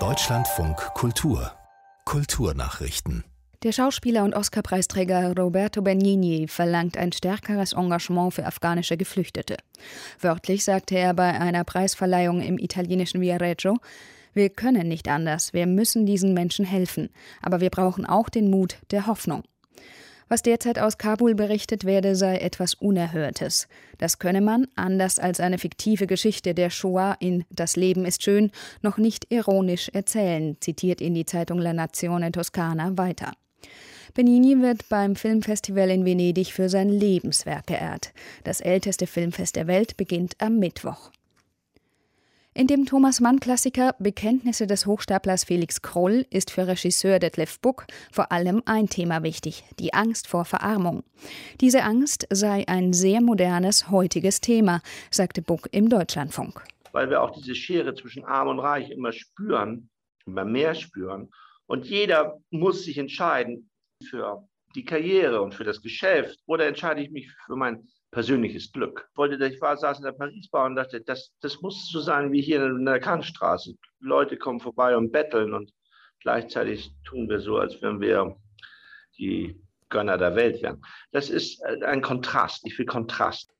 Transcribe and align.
Deutschlandfunk 0.00 0.76
Kultur 0.94 1.52
Kulturnachrichten 2.04 3.22
der 3.62 3.70
Schauspieler 3.70 4.24
und 4.24 4.34
Oscarpreisträger 4.34 5.32
Roberto 5.36 5.80
Benigni 5.80 6.48
verlangt 6.48 6.96
ein 6.96 7.12
stärkeres 7.12 7.72
Engagement 7.72 8.34
für 8.34 8.46
afghanische 8.46 8.96
Geflüchtete. 8.96 9.58
Wörtlich 10.20 10.64
sagte 10.64 10.98
er 10.98 11.14
bei 11.14 11.38
einer 11.40 11.62
Preisverleihung 11.62 12.40
im 12.40 12.58
italienischen 12.58 13.20
Viareggio, 13.20 13.78
wir 14.32 14.50
können 14.50 14.88
nicht 14.88 15.06
anders, 15.06 15.52
wir 15.52 15.68
müssen 15.68 16.04
diesen 16.04 16.34
Menschen 16.34 16.64
helfen, 16.64 17.10
aber 17.42 17.60
wir 17.60 17.70
brauchen 17.70 18.06
auch 18.06 18.28
den 18.28 18.50
Mut 18.50 18.78
der 18.90 19.06
Hoffnung. 19.06 19.44
Was 20.28 20.42
derzeit 20.42 20.78
aus 20.78 20.98
Kabul 20.98 21.34
berichtet 21.34 21.84
werde, 21.84 22.16
sei 22.16 22.38
etwas 22.38 22.74
Unerhörtes. 22.74 23.68
Das 23.98 24.18
könne 24.18 24.40
man, 24.40 24.66
anders 24.74 25.18
als 25.18 25.40
eine 25.40 25.58
fiktive 25.58 26.06
Geschichte 26.06 26.54
der 26.54 26.70
Shoah 26.70 27.16
in 27.20 27.44
Das 27.50 27.76
Leben 27.76 28.04
ist 28.04 28.22
schön, 28.22 28.50
noch 28.82 28.98
nicht 28.98 29.30
ironisch 29.30 29.90
erzählen, 29.90 30.56
zitiert 30.60 31.00
ihn 31.00 31.14
die 31.14 31.26
Zeitung 31.26 31.58
La 31.58 31.72
Nazione 31.72 32.32
Toscana 32.32 32.96
weiter. 32.96 33.32
Benini 34.14 34.62
wird 34.62 34.88
beim 34.88 35.16
Filmfestival 35.16 35.90
in 35.90 36.04
Venedig 36.04 36.52
für 36.52 36.68
sein 36.68 36.88
Lebenswerk 36.88 37.66
geehrt. 37.66 38.12
Das 38.44 38.60
älteste 38.60 39.06
Filmfest 39.06 39.56
der 39.56 39.66
Welt 39.66 39.96
beginnt 39.96 40.36
am 40.38 40.58
Mittwoch. 40.58 41.10
In 42.56 42.68
dem 42.68 42.86
Thomas 42.86 43.18
Mann-Klassiker 43.18 43.96
Bekenntnisse 43.98 44.68
des 44.68 44.86
Hochstaplers 44.86 45.42
Felix 45.42 45.82
Kroll 45.82 46.24
ist 46.30 46.52
für 46.52 46.68
Regisseur 46.68 47.18
Detlef 47.18 47.58
Buck 47.58 47.84
vor 48.12 48.30
allem 48.30 48.62
ein 48.64 48.88
Thema 48.88 49.24
wichtig, 49.24 49.64
die 49.80 49.92
Angst 49.92 50.28
vor 50.28 50.44
Verarmung. 50.44 51.02
Diese 51.60 51.82
Angst 51.82 52.28
sei 52.30 52.62
ein 52.68 52.92
sehr 52.92 53.20
modernes, 53.20 53.90
heutiges 53.90 54.40
Thema, 54.40 54.82
sagte 55.10 55.42
Buck 55.42 55.68
im 55.72 55.88
Deutschlandfunk. 55.88 56.62
Weil 56.92 57.10
wir 57.10 57.22
auch 57.22 57.32
diese 57.32 57.56
Schere 57.56 57.92
zwischen 57.96 58.24
Arm 58.24 58.46
und 58.46 58.60
Reich 58.60 58.88
immer 58.88 59.10
spüren, 59.10 59.90
immer 60.24 60.44
mehr 60.44 60.76
spüren. 60.76 61.30
Und 61.66 61.86
jeder 61.86 62.38
muss 62.50 62.84
sich 62.84 62.98
entscheiden 62.98 63.68
für 64.08 64.46
die 64.76 64.84
Karriere 64.84 65.42
und 65.42 65.54
für 65.54 65.64
das 65.64 65.82
Geschäft 65.82 66.38
oder 66.46 66.68
entscheide 66.68 67.02
ich 67.02 67.10
mich 67.10 67.28
für 67.46 67.56
mein 67.56 67.88
persönliches 68.14 68.72
Glück. 68.72 69.08
Ich 69.10 69.18
wollte, 69.18 69.44
ich 69.44 69.60
war, 69.60 69.76
saß 69.76 69.98
in 69.98 70.04
der 70.04 70.12
Paris-Bar 70.12 70.66
und 70.66 70.76
dachte, 70.76 71.00
das, 71.00 71.32
das 71.40 71.60
muss 71.60 71.90
so 71.90 72.00
sein 72.00 72.32
wie 72.32 72.40
hier 72.40 72.64
in 72.64 72.86
der 72.86 73.00
Kantstraße. 73.00 73.74
Leute 74.00 74.38
kommen 74.38 74.60
vorbei 74.60 74.96
und 74.96 75.10
betteln 75.10 75.52
und 75.52 75.72
gleichzeitig 76.20 76.92
tun 77.04 77.28
wir 77.28 77.40
so, 77.40 77.58
als 77.58 77.82
wären 77.82 78.00
wir 78.00 78.36
die 79.18 79.60
Gönner 79.90 80.16
der 80.16 80.36
Welt 80.36 80.62
wären. 80.62 80.80
Das 81.12 81.28
ist 81.28 81.62
ein 81.64 82.00
Kontrast. 82.02 82.62
Ich 82.64 82.78
will 82.78 82.86
Kontrast. 82.86 83.50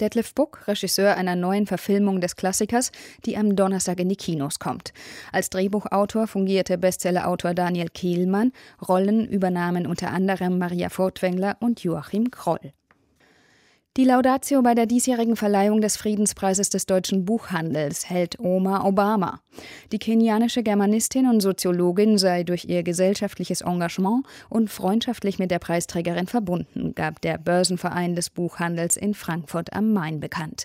Detlef 0.00 0.34
Buck, 0.34 0.66
Regisseur 0.66 1.16
einer 1.16 1.36
neuen 1.36 1.66
Verfilmung 1.66 2.20
des 2.20 2.34
Klassikers, 2.34 2.90
die 3.26 3.36
am 3.36 3.54
Donnerstag 3.54 4.00
in 4.00 4.08
die 4.08 4.16
Kinos 4.16 4.58
kommt. 4.58 4.92
Als 5.30 5.50
Drehbuchautor 5.50 6.26
fungierte 6.26 6.78
Bestsellerautor 6.78 7.54
Daniel 7.54 7.88
Kehlmann, 7.90 8.52
Rollen 8.88 9.28
übernahmen 9.28 9.86
unter 9.86 10.10
anderem 10.10 10.58
Maria 10.58 10.88
Furtwängler 10.88 11.58
und 11.60 11.84
Joachim 11.84 12.30
Kroll. 12.30 12.72
Die 14.00 14.06
Laudatio 14.06 14.62
bei 14.62 14.74
der 14.74 14.86
diesjährigen 14.86 15.36
Verleihung 15.36 15.82
des 15.82 15.98
Friedenspreises 15.98 16.70
des 16.70 16.86
deutschen 16.86 17.26
Buchhandels 17.26 18.08
hält 18.08 18.40
Oma 18.40 18.86
Obama. 18.86 19.42
Die 19.92 19.98
kenianische 19.98 20.62
Germanistin 20.62 21.26
und 21.26 21.42
Soziologin 21.42 22.16
sei 22.16 22.42
durch 22.42 22.64
ihr 22.64 22.82
gesellschaftliches 22.82 23.60
Engagement 23.60 24.24
und 24.48 24.70
freundschaftlich 24.70 25.38
mit 25.38 25.50
der 25.50 25.58
Preisträgerin 25.58 26.28
verbunden, 26.28 26.94
gab 26.94 27.20
der 27.20 27.36
Börsenverein 27.36 28.14
des 28.14 28.30
Buchhandels 28.30 28.96
in 28.96 29.12
Frankfurt 29.12 29.74
am 29.74 29.92
Main 29.92 30.18
bekannt. 30.18 30.64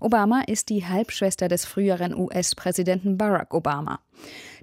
Obama 0.00 0.42
ist 0.48 0.68
die 0.68 0.84
Halbschwester 0.84 1.46
des 1.46 1.64
früheren 1.64 2.18
US-Präsidenten 2.18 3.16
Barack 3.16 3.54
Obama. 3.54 4.00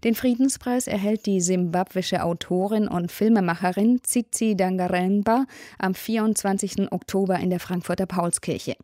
Den 0.04 0.16
Friedenspreis 0.16 0.88
erhält 0.88 1.26
die 1.26 1.42
simbabwische 1.42 2.24
Autorin 2.24 2.88
und 2.88 3.12
Filmemacherin 3.12 4.02
Tsitsi 4.02 4.56
Dangaremba 4.56 5.46
am 5.78 5.94
24. 5.94 6.92
Oktober 6.92 7.38
in 7.40 7.50
der 7.50 7.60
Frankfurter 7.60 8.06
Paulskirche. 8.10 8.76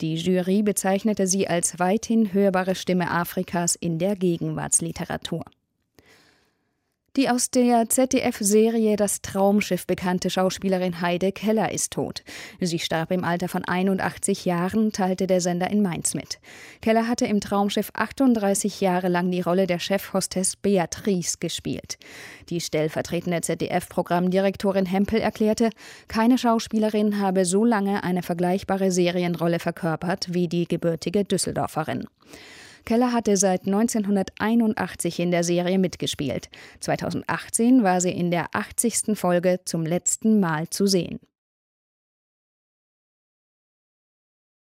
Die 0.00 0.16
Jury 0.16 0.64
bezeichnete 0.64 1.28
sie 1.28 1.46
als 1.46 1.78
weithin 1.78 2.32
hörbare 2.32 2.74
Stimme 2.74 3.12
Afrikas 3.12 3.76
in 3.76 4.00
der 4.00 4.16
Gegenwartsliteratur. 4.16 5.44
Die 7.18 7.28
aus 7.28 7.50
der 7.50 7.90
ZDF-Serie 7.90 8.96
Das 8.96 9.20
Traumschiff 9.20 9.86
bekannte 9.86 10.30
Schauspielerin 10.30 11.02
Heide 11.02 11.30
Keller 11.30 11.70
ist 11.70 11.92
tot. 11.92 12.22
Sie 12.58 12.78
starb 12.78 13.10
im 13.10 13.22
Alter 13.22 13.48
von 13.48 13.66
81 13.66 14.46
Jahren, 14.46 14.92
teilte 14.92 15.26
der 15.26 15.42
Sender 15.42 15.70
in 15.70 15.82
Mainz 15.82 16.14
mit. 16.14 16.40
Keller 16.80 17.08
hatte 17.08 17.26
im 17.26 17.40
Traumschiff 17.40 17.90
38 17.92 18.80
Jahre 18.80 19.08
lang 19.08 19.30
die 19.30 19.42
Rolle 19.42 19.66
der 19.66 19.78
Chefhostess 19.78 20.56
Beatrice 20.56 21.36
gespielt. 21.38 21.98
Die 22.48 22.62
stellvertretende 22.62 23.42
ZDF-Programmdirektorin 23.42 24.86
Hempel 24.86 25.20
erklärte, 25.20 25.68
keine 26.08 26.38
Schauspielerin 26.38 27.20
habe 27.20 27.44
so 27.44 27.66
lange 27.66 28.04
eine 28.04 28.22
vergleichbare 28.22 28.90
Serienrolle 28.90 29.58
verkörpert 29.58 30.32
wie 30.32 30.48
die 30.48 30.66
gebürtige 30.66 31.24
Düsseldorferin. 31.24 32.06
Keller 32.84 33.12
hatte 33.12 33.36
seit 33.36 33.66
1981 33.66 35.20
in 35.20 35.30
der 35.30 35.44
Serie 35.44 35.78
mitgespielt. 35.78 36.48
2018 36.80 37.82
war 37.82 38.00
sie 38.00 38.12
in 38.12 38.30
der 38.30 38.46
80. 38.54 39.16
Folge 39.18 39.60
zum 39.64 39.84
letzten 39.86 40.40
Mal 40.40 40.68
zu 40.68 40.86
sehen. 40.86 41.20